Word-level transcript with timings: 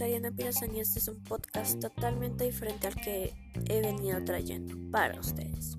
Ariana 0.00 0.30
Pirazán 0.30 0.76
y 0.76 0.80
este 0.80 0.98
es 0.98 1.08
un 1.08 1.22
podcast 1.24 1.80
totalmente 1.80 2.44
diferente 2.44 2.86
al 2.86 2.94
que 2.94 3.34
he 3.68 3.80
venido 3.80 4.22
trayendo 4.24 4.74
para 4.90 5.18
ustedes. 5.18 5.76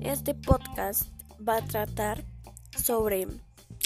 Este 0.00 0.34
podcast 0.34 1.04
va 1.46 1.58
a 1.58 1.64
tratar 1.64 2.24
sobre 2.76 3.26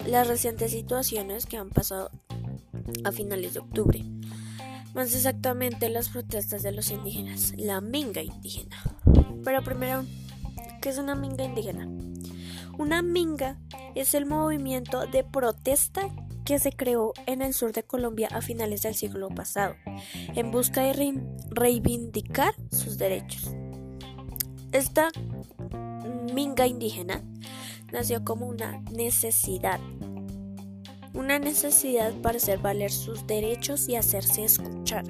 las 0.07 0.27
recientes 0.27 0.73
situaciones 0.73 1.47
que 1.47 1.59
han 1.59 1.71
pasado 1.71 2.11
a 3.05 3.13
finales 3.13 3.55
de 3.55 3.61
octubre. 3.61 4.05
Más 4.95 5.15
exactamente 5.15 5.89
las 5.91 6.09
protestas 6.09 6.63
de 6.63 6.73
los 6.73 6.91
indígenas, 6.91 7.53
la 7.57 7.81
minga 7.81 8.23
indígena. 8.23 8.83
Pero 9.45 9.63
primero, 9.63 10.05
¿qué 10.83 10.89
es 10.89 10.99
una 10.99 11.15
minga 11.15 11.45
indígena? 11.45 11.89
Una 12.79 13.03
minga 13.03 13.61
es 13.95 14.15
el 14.15 14.27
movimiento 14.27 15.07
de 15.07 15.23
protesta 15.23 16.09
que 16.45 16.59
se 16.59 16.73
creó 16.73 17.13
en 17.27 17.43
el 17.43 17.55
sur 17.55 17.73
de 17.73 17.83
Colombia 17.83 18.29
a 18.33 18.41
finales 18.41 18.83
del 18.83 18.95
siglo 18.95 19.29
pasado, 19.29 19.75
en 20.35 20.51
busca 20.51 20.83
de 20.83 21.21
reivindicar 21.51 22.55
sus 22.71 22.99
derechos. 22.99 23.51
Esta 24.73 25.11
minga 26.33 26.67
indígena 26.67 27.23
nació 27.93 28.25
como 28.25 28.47
una 28.47 28.81
necesidad, 28.93 29.81
una 31.13 31.39
necesidad 31.39 32.13
para 32.23 32.37
hacer 32.37 32.59
valer 32.59 32.93
sus 32.93 33.27
derechos 33.27 33.89
y 33.89 33.97
hacerse 33.97 34.45
escuchar. 34.45 35.05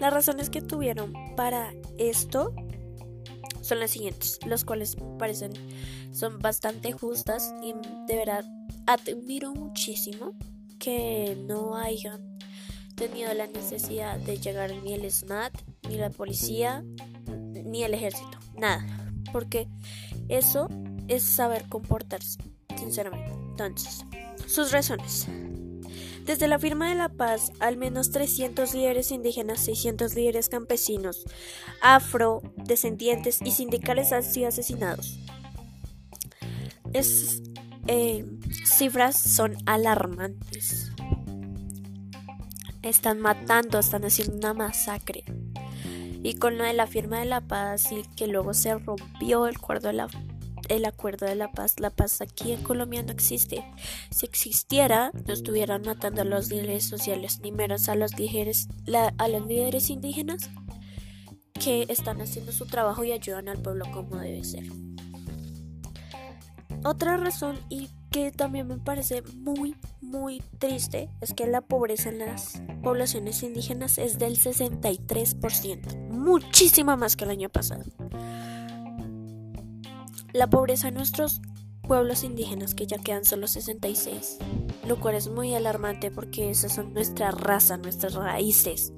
Las 0.00 0.12
razones 0.12 0.50
que 0.50 0.60
tuvieron 0.60 1.12
para 1.36 1.72
esto 1.96 2.54
son 3.62 3.80
las 3.80 3.90
siguientes, 3.90 4.38
las 4.46 4.64
cuales 4.64 4.96
parecen 5.18 5.52
son 6.12 6.38
bastante 6.38 6.92
justas 6.92 7.54
y 7.62 7.74
de 8.06 8.16
verdad 8.16 8.44
admiro 8.86 9.52
muchísimo 9.54 10.36
que 10.78 11.36
no 11.46 11.76
hayan 11.76 12.38
tenido 12.94 13.32
la 13.34 13.46
necesidad 13.46 14.18
de 14.18 14.38
llegar 14.38 14.74
ni 14.82 14.94
el 14.94 15.10
SNAT, 15.10 15.52
ni 15.88 15.96
la 15.96 16.10
policía, 16.10 16.84
ni 17.64 17.84
el 17.84 17.94
ejército, 17.94 18.38
nada, 18.56 18.86
porque 19.32 19.68
eso 20.28 20.68
es 21.08 21.22
saber 21.22 21.68
comportarse, 21.68 22.38
sinceramente. 22.78 23.32
Entonces, 23.32 24.04
sus 24.46 24.72
razones. 24.72 25.26
Desde 26.24 26.48
la 26.48 26.58
firma 26.58 26.88
de 26.88 26.96
la 26.96 27.08
paz, 27.08 27.52
al 27.60 27.76
menos 27.76 28.10
300 28.10 28.74
líderes 28.74 29.12
indígenas, 29.12 29.60
600 29.60 30.14
líderes 30.14 30.48
campesinos, 30.48 31.24
afro, 31.80 32.42
descendientes 32.56 33.40
y 33.44 33.52
sindicales 33.52 34.12
han 34.12 34.24
sido 34.24 34.48
asesinados. 34.48 35.20
Esas 36.92 37.42
eh, 37.86 38.24
cifras 38.64 39.16
son 39.16 39.56
alarmantes. 39.66 40.92
Están 42.82 43.20
matando, 43.20 43.78
están 43.78 44.04
haciendo 44.04 44.36
una 44.36 44.54
masacre. 44.54 45.24
Y 46.22 46.34
con 46.34 46.58
lo 46.58 46.64
de 46.64 46.72
la 46.72 46.86
firma 46.86 47.20
de 47.20 47.26
la 47.26 47.40
paz 47.40 47.92
y 47.92 48.02
que 48.16 48.26
luego 48.26 48.54
se 48.54 48.76
rompió 48.78 49.46
el 49.46 49.56
acuerdo 49.56 49.88
de 49.88 49.94
la 49.94 50.08
el 50.68 50.84
acuerdo 50.84 51.26
de 51.26 51.34
la 51.34 51.52
paz. 51.52 51.78
La 51.78 51.90
paz 51.90 52.20
aquí 52.20 52.52
en 52.52 52.62
Colombia 52.62 53.02
no 53.02 53.12
existe. 53.12 53.64
Si 54.10 54.26
existiera, 54.26 55.12
no 55.26 55.32
estuvieran 55.32 55.82
matando 55.82 56.22
a 56.22 56.24
los 56.24 56.50
líderes 56.50 56.84
sociales, 56.84 57.40
ni 57.42 57.52
menos 57.52 57.88
a 57.88 57.94
los 57.94 58.18
líderes, 58.18 58.68
a 59.18 59.28
los 59.28 59.46
líderes 59.46 59.90
indígenas 59.90 60.50
que 61.62 61.86
están 61.88 62.20
haciendo 62.20 62.52
su 62.52 62.66
trabajo 62.66 63.04
y 63.04 63.12
ayudan 63.12 63.48
al 63.48 63.62
pueblo 63.62 63.86
como 63.92 64.16
debe 64.18 64.44
ser. 64.44 64.64
Otra 66.84 67.16
razón 67.16 67.58
y 67.68 67.90
que 68.10 68.32
también 68.32 68.68
me 68.68 68.78
parece 68.78 69.22
muy 69.34 69.76
muy 70.00 70.40
triste 70.58 71.10
es 71.20 71.34
que 71.34 71.46
la 71.46 71.60
pobreza 71.60 72.08
en 72.08 72.20
las 72.20 72.62
poblaciones 72.82 73.42
indígenas 73.42 73.98
es 73.98 74.18
del 74.18 74.38
63%, 74.38 76.10
muchísima 76.10 76.96
más 76.96 77.16
que 77.16 77.24
el 77.24 77.30
año 77.30 77.48
pasado. 77.48 77.84
La 80.32 80.48
pobreza 80.48 80.88
en 80.88 80.94
nuestros 80.94 81.40
pueblos 81.86 82.24
indígenas, 82.24 82.74
que 82.74 82.86
ya 82.86 82.98
quedan 82.98 83.24
solo 83.24 83.46
66, 83.46 84.38
lo 84.86 85.00
cual 85.00 85.14
es 85.14 85.28
muy 85.28 85.54
alarmante 85.54 86.10
porque 86.10 86.50
esas 86.50 86.74
son 86.74 86.92
nuestra 86.94 87.30
raza, 87.30 87.76
nuestras 87.76 88.14
raíces, 88.14 88.92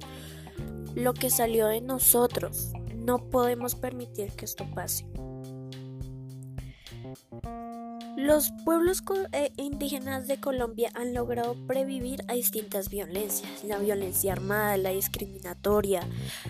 lo 0.95 1.13
que 1.13 1.29
salió 1.29 1.67
de 1.67 1.81
nosotros. 1.81 2.71
No 2.95 3.29
podemos 3.29 3.75
permitir 3.75 4.31
que 4.33 4.45
esto 4.45 4.65
pase. 4.73 5.05
Los 8.19 8.51
pueblos 8.65 9.01
eh, 9.31 9.53
indígenas 9.55 10.27
de 10.27 10.41
Colombia 10.41 10.91
han 10.93 11.13
logrado 11.13 11.55
previvir 11.67 12.21
a 12.27 12.33
distintas 12.33 12.89
violencias, 12.89 13.63
la 13.63 13.77
violencia 13.77 14.33
armada, 14.33 14.75
la 14.75 14.89
discriminatoria, 14.89 16.01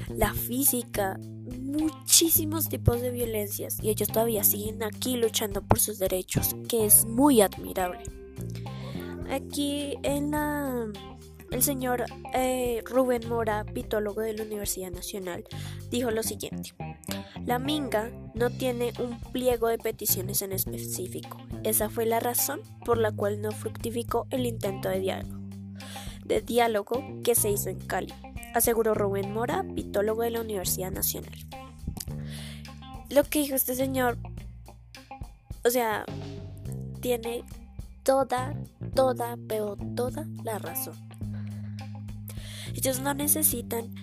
la 0.07 0.33
física, 0.33 1.19
muchísimos 1.19 2.69
tipos 2.69 3.01
de 3.01 3.11
violencias 3.11 3.77
y 3.83 3.89
ellos 3.89 4.07
todavía 4.07 4.43
siguen 4.43 4.81
aquí 4.81 5.15
luchando 5.17 5.61
por 5.61 5.79
sus 5.79 5.99
derechos, 5.99 6.55
que 6.67 6.87
es 6.87 7.05
muy 7.05 7.41
admirable. 7.41 8.01
Aquí 9.29 9.95
en 10.01 10.31
la 10.31 10.87
el 11.51 11.63
señor 11.63 12.05
eh, 12.33 12.81
Rubén 12.85 13.27
Mora, 13.27 13.63
pitólogo 13.63 14.21
de 14.21 14.33
la 14.33 14.43
Universidad 14.43 14.91
Nacional, 14.91 15.43
dijo 15.89 16.09
lo 16.11 16.23
siguiente. 16.23 16.73
La 17.45 17.57
Minga 17.57 18.11
no 18.35 18.49
tiene 18.49 18.93
un 18.99 19.19
pliego 19.31 19.67
de 19.67 19.77
peticiones 19.77 20.41
en 20.41 20.53
específico. 20.53 21.37
Esa 21.63 21.89
fue 21.89 22.05
la 22.05 22.19
razón 22.19 22.61
por 22.85 22.97
la 22.97 23.11
cual 23.11 23.41
no 23.41 23.51
fructificó 23.51 24.27
el 24.29 24.45
intento 24.45 24.89
de 24.89 24.99
diálogo, 24.99 25.39
de 26.25 26.41
diálogo 26.41 27.03
que 27.23 27.35
se 27.35 27.49
hizo 27.49 27.69
en 27.69 27.79
Cali, 27.79 28.13
aseguró 28.53 28.93
Rubén 28.93 29.33
Mora, 29.33 29.65
pitólogo 29.75 30.23
de 30.23 30.31
la 30.31 30.41
Universidad 30.41 30.91
Nacional. 30.91 31.33
Lo 33.09 33.23
que 33.23 33.39
dijo 33.39 33.55
este 33.55 33.75
señor, 33.75 34.17
o 35.65 35.69
sea, 35.69 36.05
tiene 37.01 37.43
toda, 38.03 38.55
toda, 38.95 39.37
pero 39.47 39.75
toda 39.95 40.25
la 40.43 40.59
razón. 40.59 40.95
Ellos 42.73 43.01
no 43.01 43.13
necesitan 43.13 43.93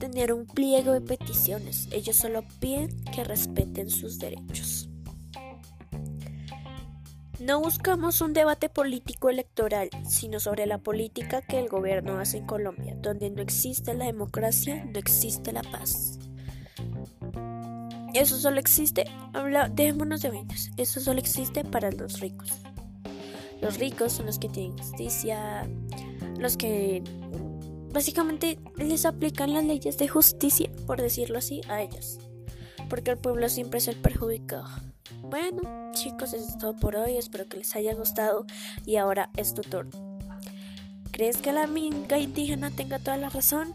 tener 0.00 0.32
un 0.32 0.46
pliego 0.46 0.92
de 0.92 1.00
peticiones, 1.00 1.88
ellos 1.92 2.16
solo 2.16 2.44
piden 2.58 2.88
que 3.04 3.22
respeten 3.22 3.90
sus 3.90 4.18
derechos. 4.18 4.83
No 7.40 7.60
buscamos 7.60 8.20
un 8.20 8.32
debate 8.32 8.68
político 8.68 9.28
electoral, 9.28 9.90
sino 10.08 10.38
sobre 10.38 10.66
la 10.66 10.78
política 10.78 11.42
que 11.42 11.58
el 11.58 11.68
gobierno 11.68 12.18
hace 12.18 12.38
en 12.38 12.46
Colombia. 12.46 12.96
Donde 13.00 13.30
no 13.30 13.42
existe 13.42 13.92
la 13.94 14.04
democracia, 14.04 14.84
no 14.84 14.98
existe 14.98 15.52
la 15.52 15.62
paz. 15.62 16.18
Eso 18.14 18.38
solo 18.38 18.60
existe, 18.60 19.06
habla, 19.32 19.68
dejémonos 19.68 20.22
de 20.22 20.30
vainas, 20.30 20.70
eso 20.76 21.00
solo 21.00 21.18
existe 21.18 21.64
para 21.64 21.90
los 21.90 22.20
ricos. 22.20 22.52
Los 23.60 23.78
ricos 23.78 24.12
son 24.12 24.26
los 24.26 24.38
que 24.38 24.48
tienen 24.48 24.78
justicia, 24.78 25.68
los 26.38 26.56
que 26.56 27.02
básicamente 27.92 28.60
les 28.76 29.04
aplican 29.04 29.52
las 29.52 29.64
leyes 29.64 29.98
de 29.98 30.06
justicia, 30.06 30.70
por 30.86 31.02
decirlo 31.02 31.38
así, 31.38 31.60
a 31.68 31.82
ellos. 31.82 32.20
Porque 32.88 33.12
el 33.12 33.18
pueblo 33.18 33.48
siempre 33.48 33.78
es 33.78 33.88
el 33.88 33.96
perjudicado. 33.96 34.68
Bueno, 35.22 35.62
chicos, 35.92 36.32
eso 36.32 36.48
es 36.48 36.58
todo 36.58 36.76
por 36.76 36.96
hoy. 36.96 37.16
Espero 37.16 37.48
que 37.48 37.58
les 37.58 37.74
haya 37.76 37.94
gustado. 37.94 38.46
Y 38.84 38.96
ahora 38.96 39.30
es 39.36 39.54
tu 39.54 39.62
turno. 39.62 40.18
¿Crees 41.10 41.36
que 41.36 41.52
la 41.52 41.66
minga 41.66 42.18
indígena 42.18 42.70
tenga 42.70 42.98
toda 42.98 43.16
la 43.16 43.28
razón? 43.28 43.74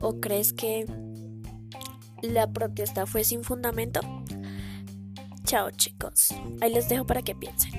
¿O 0.00 0.20
crees 0.20 0.52
que 0.52 0.86
la 2.22 2.52
protesta 2.52 3.06
fue 3.06 3.24
sin 3.24 3.42
fundamento? 3.42 4.00
Chao 5.44 5.70
chicos, 5.70 6.28
ahí 6.60 6.72
les 6.72 6.88
dejo 6.88 7.06
para 7.06 7.22
que 7.22 7.34
piensen. 7.34 7.72